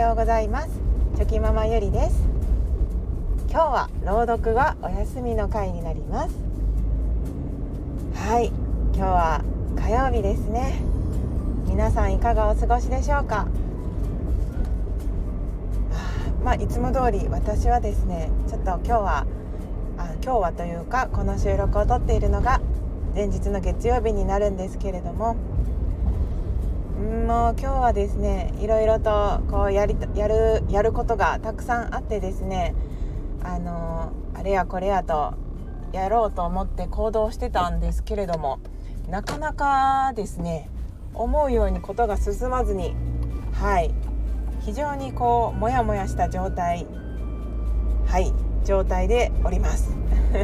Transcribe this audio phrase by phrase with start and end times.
[0.00, 0.70] ようございます。
[1.16, 2.16] チョキママゆりです。
[3.50, 6.34] 今日は朗読はお休みの回になります。
[8.14, 8.46] はい。
[8.46, 9.44] 今日は
[9.76, 10.80] 火曜日ですね。
[11.66, 13.46] 皆さんいかがお過ごしでしょうか？
[16.42, 19.26] まあいつも通り私はですねちょっと今日は
[19.98, 22.62] あ今日はというかこの収録を撮っているのが
[23.14, 25.36] 前日の月曜日になるんですけれども
[27.30, 32.74] もう今日はですねいろいろとこうやりやるやることがたくさんあってですね
[33.44, 35.34] あのあれやこれやと
[35.92, 38.58] やろうと思って行動してたんですけれども
[39.08, 40.68] なかなかですね
[41.14, 42.96] 思うようにことが進まずに
[43.52, 43.94] はい
[44.62, 46.88] 非常にこうモヤモヤした状態
[48.06, 48.32] はい
[48.64, 49.92] 状態でおります。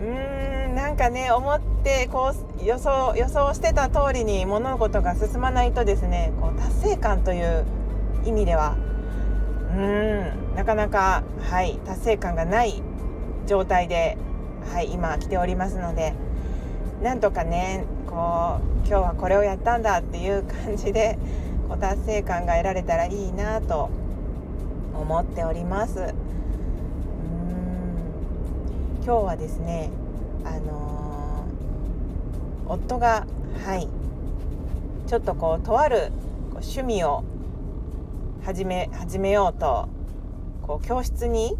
[0.00, 0.55] うーん。
[0.96, 7.66] なんかね思ってこう予想予想してた通りに物事が進まないとですねこう達成感という
[8.24, 8.78] 意味では
[9.76, 12.82] うんなかなかはい達成感がない
[13.46, 14.16] 状態で
[14.72, 16.14] はい今来ておりますので
[17.02, 21.18] なんとかねこう今日はこれをやったんだっていう感じで
[21.68, 23.90] こう達成感が得られたらいいなと
[24.94, 26.14] 思っております。
[29.04, 29.90] 今日はですね
[30.46, 33.26] あのー、夫が
[33.64, 33.88] はい
[35.08, 36.12] ちょっとこうとある
[36.52, 37.24] 趣味を
[38.44, 39.88] 始め始めようと
[40.62, 41.56] こう教室に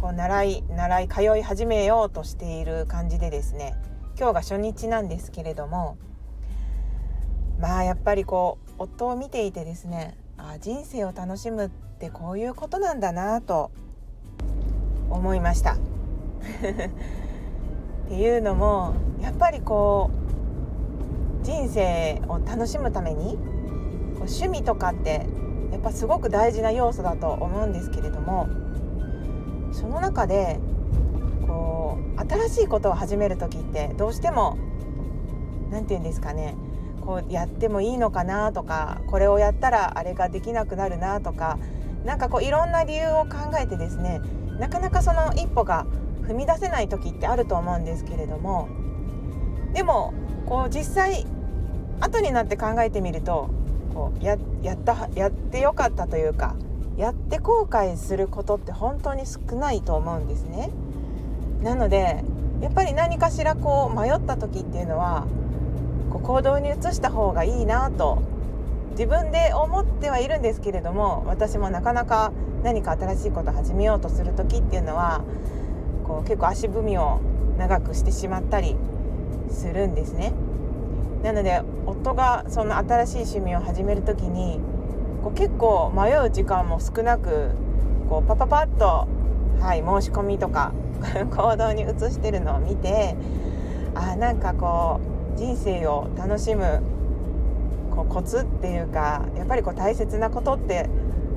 [0.00, 3.74] こう習い習い通い始めようとしている感じでですね
[4.18, 5.98] 今日が初日なんですけれども
[7.60, 13.70] まあやっぱりこう夫を見ていてですねあ人生を楽しむってこういうことなんだなと
[15.10, 15.76] 思いました。
[18.04, 20.10] っていうのもやっぱりこ
[21.42, 25.26] う人生を楽しむためにこう趣味とかって
[25.72, 28.48] やっぱすごく大事な要素だと思うんですけれども
[29.72, 30.60] その中で
[31.46, 34.56] こう新しいことを始める時ってどうしても
[35.70, 36.56] 何て言うんですかね
[37.04, 41.58] こうやってもいいのかなとかこれをやったらあれができなくなるなとか
[42.04, 44.20] 何かこういろんな理由を考えてですね
[44.58, 45.86] なかなかその一歩が
[46.26, 48.68] 踏み出せない時ってあると思うんですけれども
[49.72, 50.14] でも
[50.46, 51.26] こう実際
[52.00, 53.50] 後になって考えてみると
[53.94, 56.56] こうややったやってよかったというか
[56.96, 60.70] やって後悔することって本当に少ないと思うんですね。
[61.62, 62.22] なので
[62.60, 65.26] やっぱり何かしらこう迷った時っていうのは
[66.10, 68.22] こう行動に移した方がいいなと
[68.92, 72.32] 自分で思ってはいるんですけれども私もなかなか
[72.62, 75.22] 何か新しいことを始めようとする時っていうのは
[76.04, 77.20] こう結構足踏みを
[77.58, 78.76] 長くしてしまったり
[79.50, 80.32] するんですね。
[81.22, 84.60] なので夫がその新しい趣味を始める時に
[85.22, 87.52] こう結構迷う時間も少なく
[88.10, 89.08] こうパパパッと、
[89.58, 90.72] はい、申し込みとか
[91.34, 93.16] 行動に移してるのを見て
[93.94, 95.00] あなんかこ
[95.34, 96.82] う人生を楽しむ
[97.94, 100.90] こうコツっていうかやっぱりこう大切なことって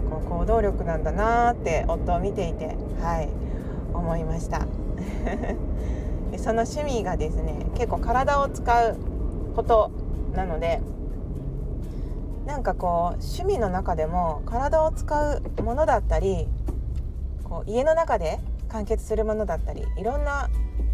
[0.10, 3.30] こう行動力なんだなって夫を見ていてはい
[3.98, 4.62] 思いました。
[6.38, 8.98] その趣味がですね結構体を使う
[9.56, 9.92] こと
[10.34, 10.82] なので
[12.46, 16.48] なんかこう趣味の中でも体を使うものだったり
[17.44, 20.50] こう家の中で完結するものだったりいろんな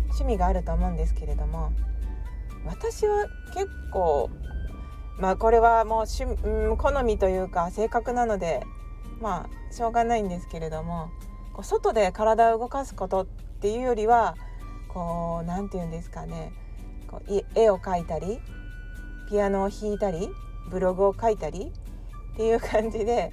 [0.05, 1.71] 趣味があると思うんですけれども
[2.65, 4.29] 私は結構
[5.19, 8.63] まあこれはもう趣、うん、好みというか性格なので
[9.21, 11.09] まあしょうがないんですけれども
[11.53, 13.25] こう外で体を動かすことっ
[13.61, 14.35] ていうよりは
[14.87, 16.51] こう何て言うんですかね。
[17.07, 18.39] こう絵を描いたり
[19.29, 20.29] ピアノを弾いたり
[20.69, 21.71] ブログを書いたり
[22.33, 23.31] っていう感じで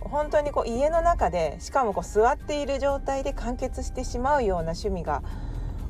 [0.00, 5.22] 本当にこう家の中でしかもこう座っている状態で完結してしまうような趣味が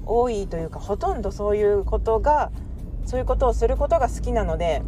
[0.05, 2.51] 多いというかほとんどそういうことが
[3.05, 4.83] そういうことをすることが好きなので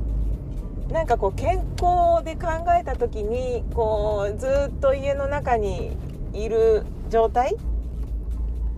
[0.91, 5.97] なんかこう健康で考えた時にこうずっと家の中に
[6.35, 7.57] いる状態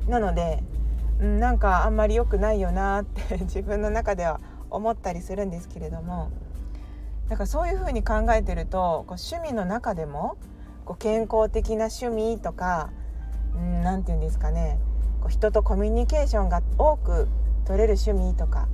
[0.08, 0.62] なので、
[1.20, 6.30] うん、なんかあんまり良くないよなって 自分の中では思ったりするんですけれども
[7.28, 10.36] だからそういうふうに考えてるとこう趣味の中でも
[10.84, 12.90] こう健康的な趣味とか
[13.82, 14.78] 何、うん、て言うんですかね
[15.20, 17.28] こう人とコミュニケーションが多く
[17.64, 18.68] 取れる趣味とか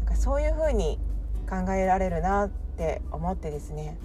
[0.00, 0.98] なんかそういうふうに
[1.48, 3.96] 考えられるなって思ってですね。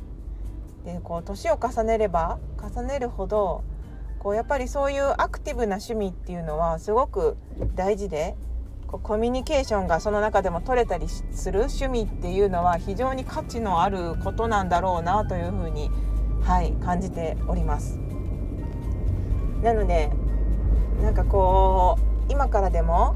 [0.85, 3.63] でこう年を重ねれば重ねるほど
[4.19, 7.38] こうやっぱりそういうアクティブな趣味っていうのはすごく
[7.75, 8.36] 大事で
[8.88, 15.92] こうコミュニケーションがその中でも取れたりする趣味っていうのは非常に価値のあることなんだろうなというふうに、
[16.42, 18.00] はい、感じております。
[19.62, 20.10] なので
[21.02, 21.98] なんかこ
[22.30, 23.16] う今からでも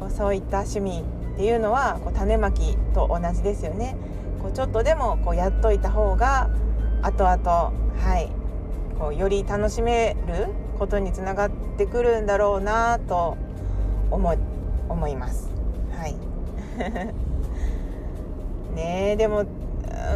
[0.00, 1.04] こうそういった趣味
[1.34, 3.96] っていうのはこう種まきと同じですよね。
[4.42, 6.50] こうちょっとでもこうやっといた方が
[7.02, 8.37] 後々はい
[8.98, 10.48] こうより楽しめる
[10.78, 13.36] ことにつながってくるんだろうなと
[14.10, 14.36] 思
[14.88, 15.50] 思います。
[15.92, 16.16] はい
[18.74, 19.44] ねでも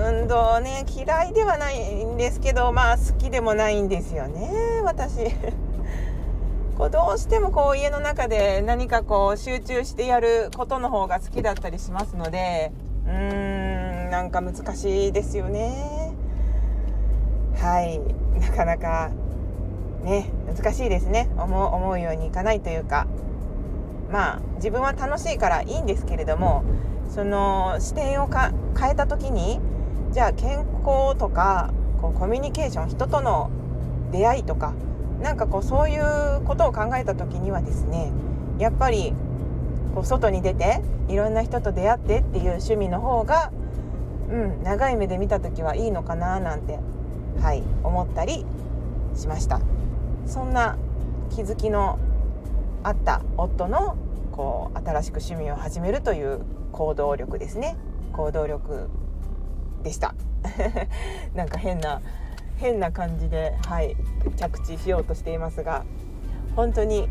[0.07, 4.51] 運動ね嫌いではないんですけどまあ好きでもないんですよね
[4.85, 5.31] 私。
[6.79, 12.73] こうどうしてもこう家の中で何かこう集中してやることの方が好きだったりしますので
[13.07, 16.02] うーんなんか難しいですよね。
[17.63, 18.01] はい。
[18.41, 19.13] なかなか
[20.03, 21.31] ね難しいですね。
[21.39, 23.07] 思う思うようにいかないというか。
[24.11, 26.65] まあ自分は楽しいからいいんですけれども
[27.09, 29.59] その視点をか変えた時に
[30.13, 31.73] じゃあ健康とか
[32.03, 33.51] こうコミュニケーション人との
[34.11, 34.75] 出会いとか
[35.23, 38.13] なんかこうそういうことを考えた時にはですね
[38.59, 39.15] やっぱり
[39.95, 43.51] こう外に出ていろんな人と出会ってっていう趣味の方が、
[44.31, 46.79] うん、長い目で見た時はいいのかななんて、
[47.41, 48.45] はい、思ったり
[49.15, 49.61] しました。
[50.27, 50.77] そんな
[51.31, 51.99] 気づきの
[52.83, 53.97] あった夫の
[54.33, 56.41] こう新しく趣味を始めるという
[56.73, 57.77] 行動力ですね。
[58.13, 58.89] 行動力
[59.83, 60.15] でした。
[61.35, 62.01] なんか変な
[62.57, 63.97] 変な感じではい
[64.37, 65.85] 着地しようとしていますが
[66.55, 67.09] 本当に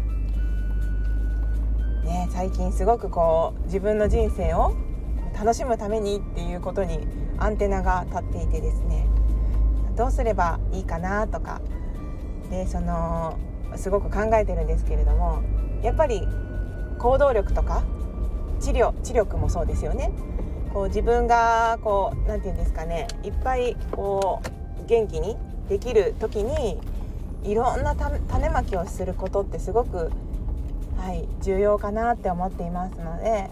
[2.06, 4.73] ね最近すごくこう自分の人生を
[5.38, 7.00] 楽しむためにっていうことに
[7.38, 9.07] アンテナが立っていてですね
[9.95, 11.61] どうすればいいかなとか
[12.49, 13.38] でその
[13.75, 15.41] すごく考えてるんですけれども
[15.81, 16.27] やっぱり
[16.99, 17.83] 行動力とか
[18.59, 20.11] 治療知力もそうですよね。
[20.73, 24.41] こう自分がこう何て言うんですかねいっぱいこ
[24.79, 25.35] う元気に
[25.67, 26.79] できる時に
[27.44, 30.11] いろんな種まきをすることってすごく、
[30.97, 33.49] はい、重要かなって思っていますので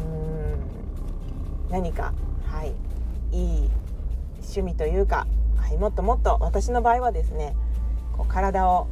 [0.00, 2.12] うん何か、
[2.46, 2.74] はい、
[3.30, 3.70] いい
[4.42, 7.56] 趣味というか、はい、もっともっと私の場合はですね
[8.16, 8.88] こう体を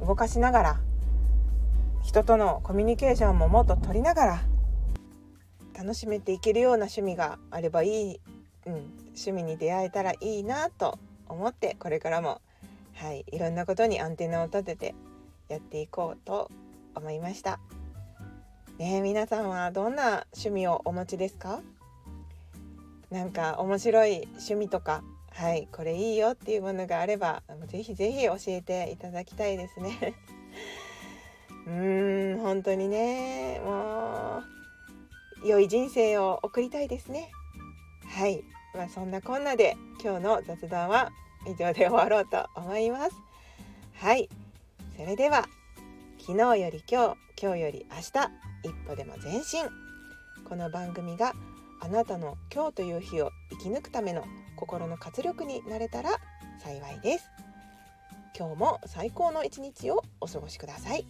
[0.00, 0.80] 動かしながら
[2.02, 4.42] 人とのコミュニケーションももっと取りながら
[5.74, 8.20] 楽しめていけるような趣味があればいい、
[8.66, 8.74] うん、
[9.06, 12.40] 趣味に出会えたらいいなと思ってこれからも、
[12.94, 14.94] はい、いろんなことにアンテナを立てて
[15.48, 16.50] やっていこうと
[16.94, 17.58] 思いました。
[18.78, 21.60] ね皆さんはどんな趣味をお持ちですか？
[23.12, 30.14] なんか面白い趣味とかはいこれいいよっていうものがあればぜひぜひ教えていただきたいですね。
[31.66, 34.42] うーん本当にねも
[35.44, 37.30] う良い人生を送りたいですね。
[38.08, 38.42] はい
[38.74, 41.10] まあそんなこんなで今日の雑談は
[41.46, 43.12] 以上で終わろうと思います。
[43.96, 44.30] はい
[44.96, 45.46] それでは
[46.18, 48.30] 昨日より今日今日より明日
[48.64, 49.68] 一歩でも前進。
[50.48, 51.32] この番組が
[51.84, 54.24] あなたの今日という日を生き抜くための
[54.54, 56.10] 心の活力になれたら
[56.60, 57.28] 幸いです。
[58.38, 61.04] 今日も最高の一日をお過ごしください。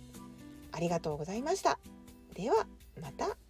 [0.72, 1.78] ありがとうございました。
[2.34, 2.66] では
[3.02, 3.41] また。